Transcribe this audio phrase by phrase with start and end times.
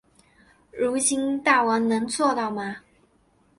[0.71, 2.77] 如今大王能做到吗？